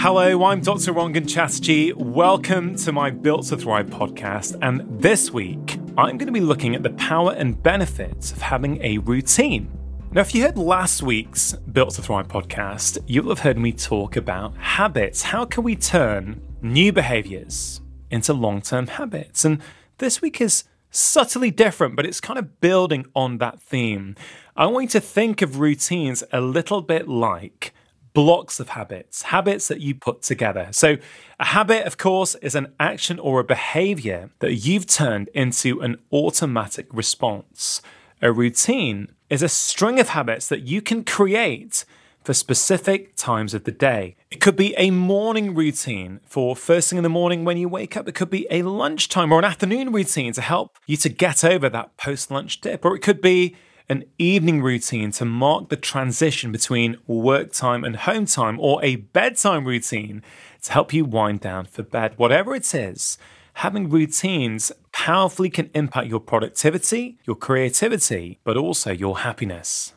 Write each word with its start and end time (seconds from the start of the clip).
Hello, 0.00 0.44
I'm 0.44 0.60
Dr. 0.60 0.92
Rangan 0.92 1.28
Chatterjee. 1.28 1.92
Welcome 1.92 2.76
to 2.76 2.92
my 2.92 3.10
Built 3.10 3.46
to 3.46 3.56
Thrive 3.56 3.88
podcast. 3.88 4.56
And 4.62 5.02
this 5.02 5.32
week, 5.32 5.80
I'm 5.98 6.16
going 6.16 6.26
to 6.26 6.32
be 6.32 6.38
looking 6.38 6.76
at 6.76 6.84
the 6.84 6.90
power 6.90 7.32
and 7.32 7.60
benefits 7.60 8.30
of 8.30 8.40
having 8.40 8.80
a 8.80 8.98
routine. 8.98 9.68
Now, 10.12 10.20
if 10.20 10.36
you 10.36 10.42
heard 10.42 10.56
last 10.56 11.02
week's 11.02 11.54
Built 11.54 11.94
to 11.94 12.02
Thrive 12.02 12.28
podcast, 12.28 13.02
you'll 13.08 13.30
have 13.30 13.40
heard 13.40 13.58
me 13.58 13.72
talk 13.72 14.14
about 14.14 14.56
habits. 14.56 15.24
How 15.24 15.44
can 15.44 15.64
we 15.64 15.74
turn 15.74 16.42
new 16.62 16.92
behaviors 16.92 17.80
into 18.08 18.32
long 18.32 18.62
term 18.62 18.86
habits? 18.86 19.44
And 19.44 19.60
this 19.98 20.22
week 20.22 20.40
is 20.40 20.62
subtly 20.92 21.50
different, 21.50 21.96
but 21.96 22.06
it's 22.06 22.20
kind 22.20 22.38
of 22.38 22.60
building 22.60 23.04
on 23.16 23.38
that 23.38 23.60
theme. 23.60 24.14
I 24.56 24.66
want 24.66 24.84
you 24.84 25.00
to 25.00 25.00
think 25.00 25.42
of 25.42 25.58
routines 25.58 26.22
a 26.32 26.40
little 26.40 26.82
bit 26.82 27.08
like 27.08 27.74
blocks 28.12 28.60
of 28.60 28.70
habits, 28.70 29.22
habits 29.22 29.68
that 29.68 29.80
you 29.80 29.94
put 29.94 30.22
together. 30.22 30.68
So, 30.72 30.96
a 31.38 31.46
habit, 31.46 31.86
of 31.86 31.98
course, 31.98 32.34
is 32.36 32.54
an 32.54 32.72
action 32.80 33.18
or 33.18 33.40
a 33.40 33.44
behavior 33.44 34.30
that 34.40 34.54
you've 34.54 34.86
turned 34.86 35.28
into 35.34 35.80
an 35.80 35.98
automatic 36.12 36.86
response. 36.92 37.80
A 38.20 38.32
routine 38.32 39.12
is 39.30 39.42
a 39.42 39.48
string 39.48 40.00
of 40.00 40.10
habits 40.10 40.48
that 40.48 40.62
you 40.62 40.82
can 40.82 41.04
create 41.04 41.84
for 42.24 42.34
specific 42.34 43.14
times 43.16 43.54
of 43.54 43.64
the 43.64 43.72
day. 43.72 44.16
It 44.30 44.40
could 44.40 44.56
be 44.56 44.74
a 44.76 44.90
morning 44.90 45.54
routine 45.54 46.20
for 46.26 46.54
first 46.54 46.90
thing 46.90 46.98
in 46.98 47.02
the 47.02 47.08
morning 47.08 47.44
when 47.44 47.56
you 47.56 47.68
wake 47.68 47.96
up. 47.96 48.08
It 48.08 48.14
could 48.14 48.28
be 48.28 48.46
a 48.50 48.62
lunchtime 48.62 49.32
or 49.32 49.38
an 49.38 49.44
afternoon 49.44 49.92
routine 49.92 50.32
to 50.34 50.42
help 50.42 50.76
you 50.86 50.96
to 50.98 51.08
get 51.08 51.42
over 51.42 51.68
that 51.70 51.96
post 51.96 52.30
lunch 52.30 52.60
dip. 52.60 52.84
Or 52.84 52.94
it 52.94 53.00
could 53.00 53.20
be 53.20 53.56
an 53.88 54.04
evening 54.18 54.62
routine 54.62 55.10
to 55.12 55.24
mark 55.24 55.68
the 55.68 55.76
transition 55.76 56.52
between 56.52 56.98
work 57.06 57.52
time 57.52 57.84
and 57.84 57.96
home 57.96 58.26
time, 58.26 58.60
or 58.60 58.84
a 58.84 58.96
bedtime 58.96 59.64
routine 59.64 60.22
to 60.62 60.72
help 60.72 60.92
you 60.92 61.04
wind 61.04 61.40
down 61.40 61.64
for 61.64 61.82
bed. 61.82 62.12
Whatever 62.16 62.54
it 62.54 62.74
is, 62.74 63.16
having 63.54 63.88
routines 63.88 64.70
powerfully 64.92 65.48
can 65.48 65.70
impact 65.74 66.08
your 66.08 66.20
productivity, 66.20 67.18
your 67.24 67.36
creativity, 67.36 68.38
but 68.44 68.56
also 68.56 68.92
your 68.92 69.20
happiness. 69.20 69.94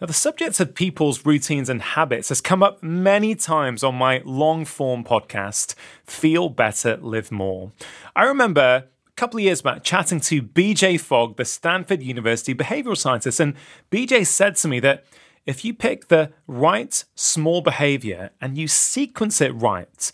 Now, 0.00 0.06
the 0.06 0.12
subject 0.12 0.60
of 0.60 0.74
people's 0.74 1.24
routines 1.24 1.70
and 1.70 1.80
habits 1.80 2.28
has 2.28 2.42
come 2.42 2.62
up 2.62 2.82
many 2.82 3.34
times 3.34 3.82
on 3.82 3.94
my 3.94 4.20
long 4.26 4.66
form 4.66 5.02
podcast, 5.04 5.74
Feel 6.04 6.50
Better, 6.50 6.98
Live 6.98 7.32
More. 7.32 7.72
I 8.14 8.24
remember 8.24 8.88
couple 9.16 9.38
of 9.38 9.44
years 9.44 9.62
back 9.62 9.82
chatting 9.82 10.20
to 10.20 10.42
BJ 10.42 11.00
Fogg, 11.00 11.36
the 11.36 11.44
Stanford 11.44 12.02
University 12.02 12.54
behavioral 12.54 12.96
scientist. 12.96 13.40
And 13.40 13.54
BJ 13.90 14.26
said 14.26 14.56
to 14.56 14.68
me 14.68 14.78
that 14.80 15.04
if 15.46 15.64
you 15.64 15.72
pick 15.72 16.08
the 16.08 16.32
right 16.46 17.02
small 17.14 17.62
behavior 17.62 18.30
and 18.40 18.58
you 18.58 18.68
sequence 18.68 19.40
it 19.40 19.50
right, 19.50 20.12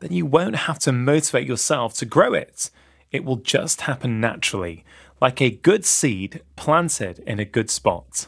then 0.00 0.12
you 0.12 0.26
won't 0.26 0.56
have 0.56 0.80
to 0.80 0.90
motivate 0.90 1.46
yourself 1.46 1.94
to 1.98 2.06
grow 2.06 2.34
it. 2.34 2.70
It 3.12 3.24
will 3.24 3.36
just 3.36 3.82
happen 3.82 4.20
naturally, 4.20 4.84
like 5.20 5.40
a 5.40 5.50
good 5.50 5.84
seed 5.84 6.42
planted 6.56 7.20
in 7.20 7.38
a 7.38 7.44
good 7.44 7.70
spot. 7.70 8.26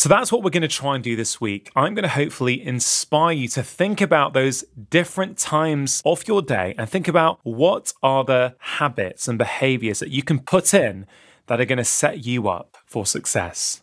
So 0.00 0.08
that's 0.08 0.32
what 0.32 0.42
we're 0.42 0.48
going 0.48 0.62
to 0.62 0.66
try 0.68 0.94
and 0.94 1.04
do 1.04 1.14
this 1.14 1.42
week. 1.42 1.70
I'm 1.76 1.94
going 1.94 2.04
to 2.04 2.08
hopefully 2.08 2.66
inspire 2.66 3.34
you 3.34 3.48
to 3.48 3.62
think 3.62 4.00
about 4.00 4.32
those 4.32 4.62
different 4.88 5.36
times 5.36 6.00
of 6.06 6.26
your 6.26 6.40
day 6.40 6.74
and 6.78 6.88
think 6.88 7.06
about 7.06 7.38
what 7.42 7.92
are 8.02 8.24
the 8.24 8.54
habits 8.60 9.28
and 9.28 9.36
behaviors 9.36 9.98
that 9.98 10.08
you 10.08 10.22
can 10.22 10.38
put 10.38 10.72
in 10.72 11.04
that 11.48 11.60
are 11.60 11.66
going 11.66 11.76
to 11.76 11.84
set 11.84 12.24
you 12.24 12.48
up 12.48 12.78
for 12.86 13.04
success. 13.04 13.82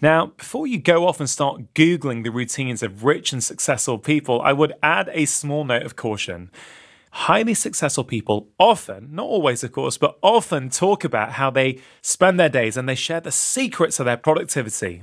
Now, 0.00 0.26
before 0.26 0.68
you 0.68 0.78
go 0.78 1.08
off 1.08 1.18
and 1.18 1.28
start 1.28 1.74
Googling 1.74 2.22
the 2.22 2.30
routines 2.30 2.80
of 2.84 3.02
rich 3.02 3.32
and 3.32 3.42
successful 3.42 3.98
people, 3.98 4.40
I 4.42 4.52
would 4.52 4.74
add 4.80 5.10
a 5.12 5.24
small 5.24 5.64
note 5.64 5.82
of 5.82 5.96
caution. 5.96 6.52
Highly 7.14 7.52
successful 7.52 8.04
people 8.04 8.48
often, 8.58 9.10
not 9.12 9.26
always, 9.26 9.62
of 9.62 9.70
course, 9.70 9.98
but 9.98 10.16
often 10.22 10.70
talk 10.70 11.04
about 11.04 11.32
how 11.32 11.50
they 11.50 11.78
spend 12.00 12.40
their 12.40 12.48
days 12.48 12.78
and 12.78 12.88
they 12.88 12.94
share 12.94 13.20
the 13.20 13.30
secrets 13.30 14.00
of 14.00 14.06
their 14.06 14.16
productivity. 14.16 15.02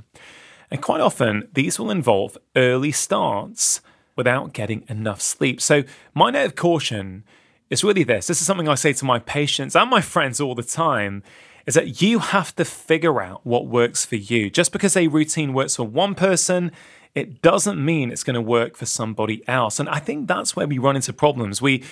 And 0.72 0.82
quite 0.82 1.00
often, 1.00 1.48
these 1.52 1.78
will 1.78 1.90
involve 1.90 2.36
early 2.56 2.90
starts 2.90 3.80
without 4.16 4.52
getting 4.52 4.84
enough 4.88 5.20
sleep. 5.20 5.60
So, 5.60 5.84
my 6.12 6.30
note 6.30 6.46
of 6.46 6.56
caution 6.56 7.22
is 7.70 7.84
really 7.84 8.02
this 8.02 8.26
this 8.26 8.40
is 8.40 8.46
something 8.46 8.68
I 8.68 8.74
say 8.74 8.92
to 8.92 9.04
my 9.04 9.20
patients 9.20 9.76
and 9.76 9.88
my 9.88 10.00
friends 10.00 10.40
all 10.40 10.56
the 10.56 10.64
time 10.64 11.22
is 11.64 11.74
that 11.74 12.02
you 12.02 12.18
have 12.18 12.54
to 12.56 12.64
figure 12.64 13.22
out 13.22 13.46
what 13.46 13.66
works 13.68 14.04
for 14.04 14.16
you. 14.16 14.50
Just 14.50 14.72
because 14.72 14.96
a 14.96 15.06
routine 15.06 15.52
works 15.52 15.76
for 15.76 15.84
one 15.84 16.16
person, 16.16 16.72
it 17.14 17.42
doesn't 17.42 17.82
mean 17.84 18.10
it's 18.10 18.22
going 18.22 18.34
to 18.34 18.40
work 18.40 18.76
for 18.76 18.86
somebody 18.86 19.46
else. 19.48 19.80
And 19.80 19.88
I 19.88 19.98
think 19.98 20.28
that's 20.28 20.54
where 20.54 20.66
we 20.66 20.78
run 20.78 20.96
into 20.96 21.12
problems. 21.12 21.60
We 21.60 21.84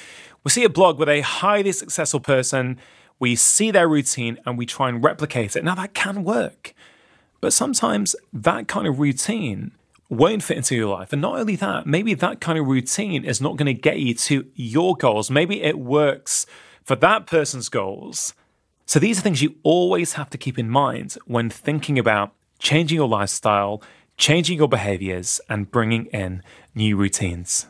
we 0.44 0.50
see 0.50 0.64
a 0.64 0.68
blog 0.68 0.98
with 0.98 1.08
a 1.08 1.20
highly 1.20 1.72
successful 1.72 2.20
person, 2.20 2.78
we 3.18 3.34
see 3.34 3.70
their 3.70 3.88
routine 3.88 4.38
and 4.46 4.56
we 4.56 4.66
try 4.66 4.88
and 4.88 5.02
replicate 5.02 5.56
it. 5.56 5.64
Now 5.64 5.74
that 5.74 5.94
can 5.94 6.24
work. 6.24 6.74
But 7.40 7.52
sometimes 7.52 8.16
that 8.32 8.68
kind 8.68 8.86
of 8.86 8.98
routine 8.98 9.72
won't 10.08 10.42
fit 10.42 10.56
into 10.56 10.74
your 10.74 10.88
life. 10.88 11.12
And 11.12 11.20
not 11.20 11.38
only 11.38 11.56
that, 11.56 11.86
maybe 11.86 12.14
that 12.14 12.40
kind 12.40 12.58
of 12.58 12.66
routine 12.66 13.24
is 13.24 13.40
not 13.40 13.56
going 13.56 13.66
to 13.66 13.74
get 13.74 13.98
you 13.98 14.14
to 14.14 14.46
your 14.54 14.96
goals. 14.96 15.30
Maybe 15.30 15.62
it 15.62 15.78
works 15.78 16.46
for 16.84 16.96
that 16.96 17.26
person's 17.26 17.68
goals. 17.68 18.34
So 18.86 18.98
these 18.98 19.18
are 19.18 19.22
things 19.22 19.42
you 19.42 19.56
always 19.62 20.14
have 20.14 20.30
to 20.30 20.38
keep 20.38 20.58
in 20.58 20.70
mind 20.70 21.18
when 21.26 21.50
thinking 21.50 21.98
about 21.98 22.32
changing 22.58 22.96
your 22.96 23.08
lifestyle, 23.08 23.82
changing 24.18 24.58
your 24.58 24.68
behaviors, 24.68 25.40
and 25.48 25.70
bringing 25.70 26.06
in 26.06 26.42
new 26.74 26.96
routines. 26.96 27.66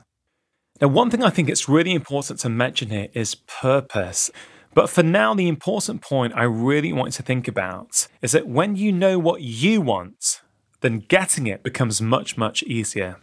Now, 0.81 0.89
one 0.89 1.11
thing 1.11 1.23
I 1.23 1.31
think 1.31 1.49
it's 1.49 1.69
really 1.69 1.93
important 1.93 2.41
to 2.41 2.49
mention 2.49 2.91
here 2.91 3.09
is 3.13 3.35
purpose. 3.35 4.31
But 4.75 4.89
for 4.89 5.03
now, 5.03 5.35
the 5.35 5.49
important 5.49 6.01
point 6.01 6.33
I 6.37 6.45
really 6.45 6.93
want 6.93 7.09
you 7.09 7.17
to 7.19 7.23
think 7.23 7.49
about 7.49 8.07
is 8.23 8.33
that 8.33 8.49
when 8.49 8.77
you 8.77 8.93
know 8.93 9.19
what 9.19 9.43
you 9.43 9.81
want, 9.81 10.41
then 10.81 11.01
getting 11.01 11.47
it 11.47 11.63
becomes 11.63 12.01
much, 12.01 12.37
much 12.37 12.63
easier. 12.63 13.17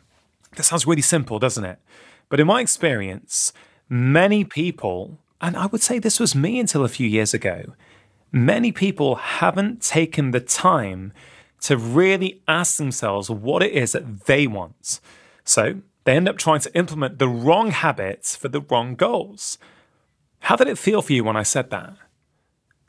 That 0.56 0.64
sounds 0.64 0.86
really 0.86 1.02
simple, 1.02 1.40
doesn't 1.40 1.64
it? 1.64 1.80
But 2.30 2.40
in 2.40 2.48
my 2.48 2.62
experience, 2.62 3.54
many 3.88 4.44
people, 4.44 5.18
and 5.40 5.56
I 5.56 5.68
would 5.68 5.82
say 5.82 5.98
this 5.98 6.20
was 6.20 6.36
me 6.36 6.60
until 6.60 6.84
a 6.84 6.90
few 6.90 7.08
years 7.08 7.34
ago, 7.34 7.74
many 8.32 8.72
people 8.72 9.16
haven't 9.16 9.82
taken 9.82 10.32
the 10.32 10.42
time 10.42 11.14
to 11.62 11.78
really 11.78 12.42
ask 12.48 12.78
themselves 12.78 13.30
what 13.30 13.64
it 13.64 13.72
is 13.72 13.94
that 13.94 14.26
they 14.26 14.48
want. 14.48 15.00
So 15.44 15.82
they 16.04 16.16
end 16.16 16.30
up 16.30 16.38
trying 16.38 16.62
to 16.62 16.78
implement 16.78 17.20
the 17.20 17.28
wrong 17.28 17.72
habits 17.72 18.36
for 18.36 18.48
the 18.48 18.62
wrong 18.62 18.96
goals. 18.96 19.58
How 20.40 20.56
did 20.56 20.68
it 20.68 20.78
feel 20.78 21.02
for 21.02 21.14
you 21.14 21.24
when 21.24 21.36
I 21.36 21.44
said 21.44 21.72
that? 21.72 21.96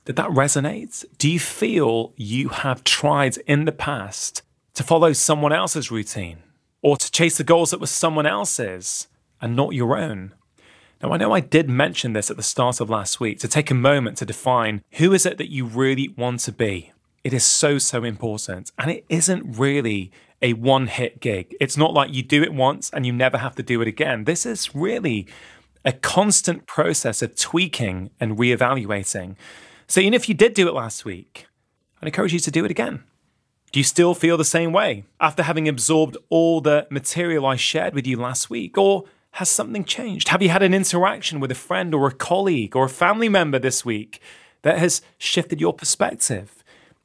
Did 0.04 0.16
that 0.16 0.30
resonate? 0.30 1.04
Do 1.18 1.28
you 1.28 1.40
feel 1.40 2.12
you 2.16 2.50
have 2.50 2.84
tried 2.84 3.38
in 3.38 3.64
the 3.64 3.72
past 3.72 4.42
to 4.74 4.82
follow 4.82 5.12
someone 5.12 5.52
else's 5.52 5.90
routine 5.90 6.38
or 6.82 6.96
to 6.96 7.10
chase 7.10 7.38
the 7.38 7.44
goals 7.44 7.70
that 7.70 7.80
were 7.80 7.86
someone 7.86 8.26
else's 8.26 9.08
and 9.40 9.56
not 9.56 9.74
your 9.74 9.96
own? 9.96 10.32
Now, 11.02 11.12
I 11.12 11.16
know 11.16 11.32
I 11.32 11.40
did 11.40 11.68
mention 11.68 12.12
this 12.12 12.30
at 12.30 12.36
the 12.36 12.42
start 12.42 12.80
of 12.80 12.88
last 12.88 13.20
week 13.20 13.38
to 13.40 13.48
take 13.48 13.70
a 13.70 13.74
moment 13.74 14.18
to 14.18 14.24
define 14.24 14.82
who 14.92 15.12
is 15.12 15.26
it 15.26 15.38
that 15.38 15.50
you 15.50 15.66
really 15.66 16.08
want 16.08 16.40
to 16.40 16.52
be. 16.52 16.92
It 17.26 17.34
is 17.34 17.44
so, 17.44 17.78
so 17.78 18.04
important. 18.04 18.70
And 18.78 18.88
it 18.88 19.04
isn't 19.08 19.58
really 19.58 20.12
a 20.40 20.52
one 20.52 20.86
hit 20.86 21.18
gig. 21.18 21.56
It's 21.58 21.76
not 21.76 21.92
like 21.92 22.14
you 22.14 22.22
do 22.22 22.40
it 22.44 22.54
once 22.54 22.88
and 22.90 23.04
you 23.04 23.12
never 23.12 23.38
have 23.38 23.56
to 23.56 23.64
do 23.64 23.82
it 23.82 23.88
again. 23.88 24.26
This 24.26 24.46
is 24.46 24.76
really 24.76 25.26
a 25.84 25.90
constant 25.90 26.68
process 26.68 27.22
of 27.22 27.34
tweaking 27.34 28.10
and 28.20 28.38
reevaluating. 28.38 29.34
So, 29.88 30.00
even 30.00 30.14
if 30.14 30.28
you 30.28 30.36
did 30.36 30.54
do 30.54 30.68
it 30.68 30.74
last 30.74 31.04
week, 31.04 31.48
I'd 32.00 32.06
encourage 32.06 32.32
you 32.32 32.38
to 32.38 32.50
do 32.52 32.64
it 32.64 32.70
again. 32.70 33.02
Do 33.72 33.80
you 33.80 33.84
still 33.84 34.14
feel 34.14 34.36
the 34.36 34.44
same 34.44 34.70
way 34.70 35.02
after 35.18 35.42
having 35.42 35.66
absorbed 35.66 36.16
all 36.28 36.60
the 36.60 36.86
material 36.90 37.44
I 37.44 37.56
shared 37.56 37.92
with 37.92 38.06
you 38.06 38.18
last 38.18 38.50
week? 38.50 38.78
Or 38.78 39.02
has 39.32 39.50
something 39.50 39.84
changed? 39.84 40.28
Have 40.28 40.42
you 40.42 40.50
had 40.50 40.62
an 40.62 40.72
interaction 40.72 41.40
with 41.40 41.50
a 41.50 41.56
friend 41.56 41.92
or 41.92 42.06
a 42.06 42.14
colleague 42.14 42.76
or 42.76 42.84
a 42.84 42.88
family 42.88 43.28
member 43.28 43.58
this 43.58 43.84
week 43.84 44.20
that 44.62 44.78
has 44.78 45.02
shifted 45.18 45.60
your 45.60 45.72
perspective? 45.72 46.62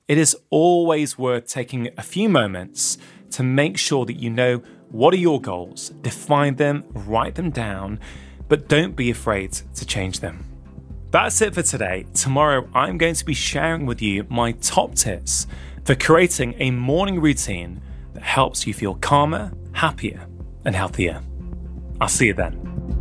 It 0.07 0.18
is 0.18 0.36
always 0.50 1.18
worth 1.18 1.48
taking 1.48 1.89
a 1.98 2.01
few 2.01 2.27
moments 2.27 2.98
to 3.31 3.44
make 3.44 3.77
sure 3.77 4.06
that 4.06 4.18
you 4.18 4.30
know 4.30 4.62
what 4.89 5.13
are 5.13 5.18
your 5.18 5.39
goals, 5.39 5.89
define 6.01 6.56
them, 6.56 6.83
write 6.89 7.36
them 7.36 7.50
down, 7.50 8.00
but 8.50 8.68
don't 8.68 8.95
be 8.95 9.09
afraid 9.09 9.53
to 9.53 9.86
change 9.86 10.19
them. 10.19 10.45
That's 11.12 11.42
it 11.42 11.53
for 11.53 11.62
today. 11.62 12.06
Tomorrow, 12.13 12.69
I'm 12.74 12.98
going 12.98 13.15
to 13.15 13.25
be 13.25 13.33
sharing 13.33 13.86
with 13.86 14.01
you 14.01 14.25
my 14.30 14.53
top 14.53 14.95
tips 14.95 15.48
for 15.86 15.95
creating 15.95 16.56
a 16.59 16.71
morning 16.71 17.21
routine 17.21 17.81
that 18.13 18.24
helps 18.24 18.68
you 18.68 18.74
feel 18.74 18.95
calmer, 18.95 19.51
happier, 19.71 20.27
and 20.65 20.75
healthier. 20.75 21.21
I'll 22.00 22.07
see 22.07 22.27
you 22.27 22.33
then. 22.33 23.00